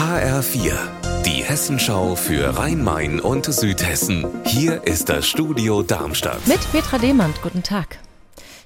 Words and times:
HR4, 0.00 0.72
die 1.26 1.44
Hessenschau 1.44 2.14
für 2.14 2.56
Rhein-Main 2.56 3.20
und 3.20 3.44
Südhessen. 3.44 4.26
Hier 4.46 4.82
ist 4.84 5.10
das 5.10 5.28
Studio 5.28 5.82
Darmstadt. 5.82 6.46
Mit 6.46 6.58
Petra 6.72 6.96
Demand, 6.96 7.42
guten 7.42 7.62
Tag. 7.62 7.98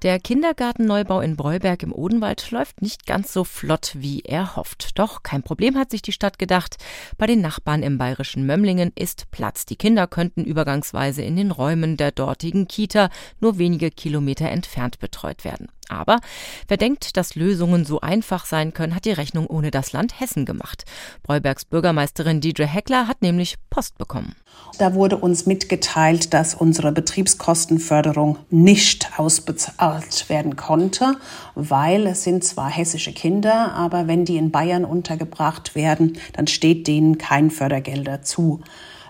Der 0.00 0.20
Kindergartenneubau 0.20 1.20
in 1.20 1.36
Breuberg 1.36 1.82
im 1.82 1.92
Odenwald 1.92 2.50
läuft 2.50 2.80
nicht 2.80 3.04
ganz 3.04 3.30
so 3.30 3.44
flott, 3.44 3.92
wie 3.94 4.20
er 4.20 4.56
hofft. 4.56 4.98
Doch 4.98 5.22
kein 5.22 5.42
Problem 5.42 5.76
hat 5.76 5.90
sich 5.90 6.00
die 6.00 6.12
Stadt 6.12 6.38
gedacht. 6.38 6.78
Bei 7.18 7.26
den 7.26 7.42
Nachbarn 7.42 7.82
im 7.82 7.98
bayerischen 7.98 8.46
Mömlingen 8.46 8.92
ist 8.94 9.30
Platz. 9.30 9.66
Die 9.66 9.76
Kinder 9.76 10.06
könnten 10.06 10.44
übergangsweise 10.44 11.20
in 11.20 11.36
den 11.36 11.50
Räumen 11.50 11.98
der 11.98 12.10
dortigen 12.10 12.68
Kita 12.68 13.10
nur 13.38 13.58
wenige 13.58 13.90
Kilometer 13.90 14.48
entfernt 14.48 14.98
betreut 14.98 15.44
werden. 15.44 15.68
Aber 15.88 16.20
wer 16.68 16.76
denkt, 16.76 17.16
dass 17.16 17.34
Lösungen 17.34 17.84
so 17.84 18.00
einfach 18.00 18.46
sein 18.46 18.72
können, 18.72 18.94
hat 18.94 19.04
die 19.04 19.12
Rechnung 19.12 19.46
ohne 19.46 19.70
das 19.70 19.92
Land 19.92 20.20
Hessen 20.20 20.44
gemacht. 20.44 20.84
Breubergs 21.22 21.64
Bürgermeisterin 21.64 22.40
Diedre 22.40 22.66
Heckler 22.66 23.08
hat 23.08 23.22
nämlich 23.22 23.56
Post 23.70 23.98
bekommen. 23.98 24.34
Da 24.78 24.94
wurde 24.94 25.16
uns 25.16 25.46
mitgeteilt, 25.46 26.34
dass 26.34 26.54
unsere 26.54 26.92
Betriebskostenförderung 26.92 28.38
nicht 28.50 29.18
ausbezahlt 29.18 30.28
werden 30.28 30.56
konnte, 30.56 31.16
weil 31.54 32.06
es 32.06 32.24
sind 32.24 32.44
zwar 32.44 32.70
hessische 32.70 33.12
Kinder, 33.12 33.72
aber 33.72 34.06
wenn 34.06 34.24
die 34.24 34.36
in 34.36 34.50
Bayern 34.50 34.84
untergebracht 34.84 35.74
werden, 35.74 36.18
dann 36.34 36.46
steht 36.46 36.86
denen 36.86 37.18
kein 37.18 37.50
Fördergelder 37.50 38.22
zu. 38.22 38.60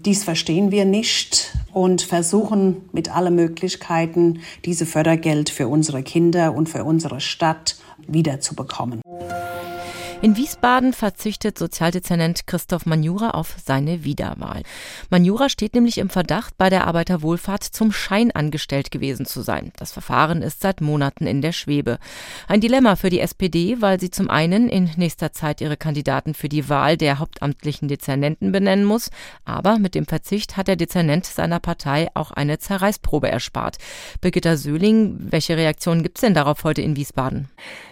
Dies 0.04 0.24
verstehen 0.24 0.70
wir 0.70 0.84
nicht 0.84 1.56
und 1.72 2.02
versuchen 2.02 2.88
mit 2.92 3.14
allen 3.14 3.34
Möglichkeiten, 3.34 4.40
diese 4.64 4.86
Fördergeld 4.86 5.50
für 5.50 5.68
unsere 5.68 6.02
Kinder 6.02 6.54
und 6.54 6.68
für 6.68 6.84
unsere 6.84 7.20
Stadt 7.20 7.76
wiederzubekommen. 8.06 9.00
In 10.20 10.36
Wiesbaden 10.36 10.92
verzichtet 10.92 11.56
Sozialdezernent 11.58 12.48
Christoph 12.48 12.86
Manjura 12.86 13.30
auf 13.30 13.54
seine 13.64 14.02
Wiederwahl. 14.02 14.64
Manjura 15.10 15.48
steht 15.48 15.74
nämlich 15.74 15.98
im 15.98 16.10
Verdacht, 16.10 16.58
bei 16.58 16.70
der 16.70 16.88
Arbeiterwohlfahrt 16.88 17.62
zum 17.62 17.92
Schein 17.92 18.32
angestellt 18.32 18.90
gewesen 18.90 19.26
zu 19.26 19.42
sein. 19.42 19.70
Das 19.76 19.92
Verfahren 19.92 20.42
ist 20.42 20.60
seit 20.60 20.80
Monaten 20.80 21.28
in 21.28 21.40
der 21.40 21.52
Schwebe. 21.52 22.00
Ein 22.48 22.60
Dilemma 22.60 22.96
für 22.96 23.10
die 23.10 23.20
SPD, 23.20 23.76
weil 23.78 24.00
sie 24.00 24.10
zum 24.10 24.28
einen 24.28 24.68
in 24.68 24.90
nächster 24.96 25.32
Zeit 25.32 25.60
ihre 25.60 25.76
Kandidaten 25.76 26.34
für 26.34 26.48
die 26.48 26.68
Wahl 26.68 26.96
der 26.96 27.20
hauptamtlichen 27.20 27.86
Dezernenten 27.86 28.50
benennen 28.50 28.84
muss, 28.84 29.10
aber 29.44 29.78
mit 29.78 29.94
dem 29.94 30.06
Verzicht 30.06 30.56
hat 30.56 30.66
der 30.66 30.74
Dezernent 30.74 31.26
seiner 31.26 31.60
Partei 31.60 32.08
auch 32.14 32.32
eine 32.32 32.58
Zerreißprobe 32.58 33.30
erspart. 33.30 33.78
Birgitta 34.20 34.56
Söhling, 34.56 35.16
welche 35.30 35.56
Reaktionen 35.56 36.02
gibt 36.02 36.18
es 36.18 36.22
denn 36.22 36.34
darauf 36.34 36.64
heute 36.64 36.82
in 36.82 36.96
Wiesbaden? 36.96 37.48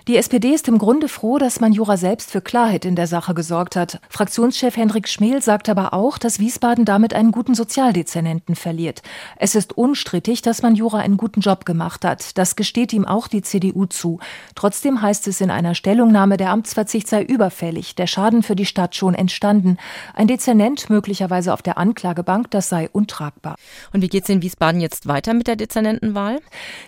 Die 0.08 0.16
SPD 0.16 0.50
ist 0.50 0.68
im 0.68 0.78
Grunde 0.78 1.08
froh, 1.08 1.38
dass 1.38 1.60
Manjura 1.60 1.96
selbst 1.96 2.15
selbst 2.16 2.30
für 2.30 2.40
Klarheit 2.40 2.86
in 2.86 2.96
der 2.96 3.06
Sache 3.06 3.34
gesorgt 3.34 3.76
hat. 3.76 4.00
Fraktionschef 4.08 4.74
Hendrik 4.74 5.06
Schmel 5.06 5.42
sagt 5.42 5.68
aber 5.68 5.92
auch, 5.92 6.16
dass 6.16 6.38
Wiesbaden 6.38 6.86
damit 6.86 7.12
einen 7.12 7.30
guten 7.30 7.54
Sozialdezernenten 7.54 8.56
verliert. 8.56 9.02
Es 9.36 9.54
ist 9.54 9.76
unstrittig, 9.76 10.40
dass 10.40 10.62
man 10.62 10.74
Jura 10.74 11.00
einen 11.00 11.18
guten 11.18 11.42
Job 11.42 11.66
gemacht 11.66 12.06
hat. 12.06 12.38
Das 12.38 12.56
gesteht 12.56 12.94
ihm 12.94 13.04
auch 13.04 13.28
die 13.28 13.42
CDU 13.42 13.84
zu. 13.84 14.18
Trotzdem 14.54 15.02
heißt 15.02 15.28
es 15.28 15.42
in 15.42 15.50
einer 15.50 15.74
Stellungnahme, 15.74 16.38
der 16.38 16.52
Amtsverzicht 16.52 17.06
sei 17.06 17.22
überfällig, 17.22 17.96
der 17.96 18.06
Schaden 18.06 18.42
für 18.42 18.56
die 18.56 18.64
Stadt 18.64 18.96
schon 18.96 19.14
entstanden. 19.14 19.76
Ein 20.14 20.26
Dezernent 20.26 20.88
möglicherweise 20.88 21.52
auf 21.52 21.60
der 21.60 21.76
Anklagebank, 21.76 22.50
das 22.50 22.70
sei 22.70 22.88
untragbar. 22.90 23.56
Und 23.92 24.00
wie 24.00 24.08
geht 24.08 24.22
es 24.22 24.30
in 24.30 24.40
Wiesbaden 24.40 24.80
jetzt 24.80 25.06
weiter 25.06 25.34
mit 25.34 25.48
der 25.48 25.56
Dezernentenwahl? 25.56 26.40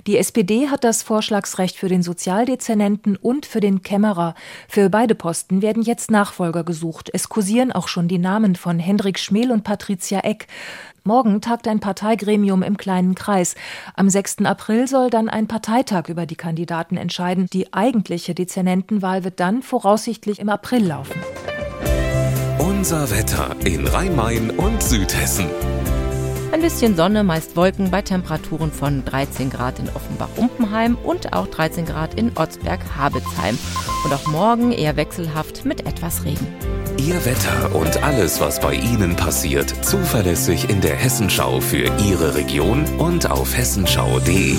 Die 0.06 0.16
SPD 0.16 0.70
hat 0.70 0.84
das 0.84 1.02
Vorschlagsrecht 1.02 1.76
für 1.76 1.90
den 1.90 2.02
Sozialdezernenten 2.02 3.16
und 3.16 3.44
für 3.44 3.60
den 3.60 3.82
Kämmerer. 3.82 4.34
Für 4.68 4.88
beide 4.88 5.17
Posten 5.18 5.60
werden 5.60 5.82
jetzt 5.82 6.10
Nachfolger 6.10 6.64
gesucht. 6.64 7.10
Es 7.12 7.28
kursieren 7.28 7.72
auch 7.72 7.88
schon 7.88 8.08
die 8.08 8.18
Namen 8.18 8.56
von 8.56 8.78
Hendrik 8.78 9.18
Schmel 9.18 9.50
und 9.50 9.64
Patricia 9.64 10.20
Eck. 10.20 10.46
Morgen 11.04 11.40
tagt 11.40 11.68
ein 11.68 11.80
Parteigremium 11.80 12.62
im 12.62 12.76
kleinen 12.76 13.14
Kreis. 13.14 13.54
Am 13.94 14.08
6. 14.08 14.44
April 14.44 14.88
soll 14.88 15.10
dann 15.10 15.28
ein 15.28 15.46
Parteitag 15.46 16.08
über 16.08 16.24
die 16.24 16.36
Kandidaten 16.36 16.96
entscheiden. 16.96 17.48
Die 17.52 17.72
eigentliche 17.72 18.34
Dezernentenwahl 18.34 19.24
wird 19.24 19.40
dann 19.40 19.62
voraussichtlich 19.62 20.38
im 20.38 20.48
April 20.48 20.86
laufen. 20.86 21.20
Unser 22.58 23.10
Wetter 23.10 23.56
in 23.64 23.86
Rhein-Main 23.86 24.50
und 24.50 24.82
Südhessen. 24.82 25.46
Ein 26.58 26.62
bisschen 26.62 26.96
Sonne, 26.96 27.22
meist 27.22 27.54
Wolken 27.54 27.92
bei 27.92 28.02
Temperaturen 28.02 28.72
von 28.72 29.04
13 29.04 29.48
Grad 29.48 29.78
in 29.78 29.88
Offenbach-Umpenheim 29.90 30.96
und 31.04 31.32
auch 31.32 31.46
13 31.46 31.86
Grad 31.86 32.14
in 32.14 32.32
Otzberg-Habitzheim. 32.36 33.56
Und 34.04 34.12
auch 34.12 34.26
morgen 34.26 34.72
eher 34.72 34.96
wechselhaft 34.96 35.64
mit 35.64 35.86
etwas 35.86 36.24
Regen. 36.24 36.48
Ihr 36.96 37.24
Wetter 37.24 37.76
und 37.76 38.02
alles, 38.02 38.40
was 38.40 38.58
bei 38.58 38.74
Ihnen 38.74 39.14
passiert, 39.14 39.72
zuverlässig 39.84 40.68
in 40.68 40.80
der 40.80 40.96
Hessenschau 40.96 41.60
für 41.60 41.92
Ihre 42.04 42.34
Region 42.34 42.84
und 42.98 43.30
auf 43.30 43.56
hessenschau.de. 43.56 44.56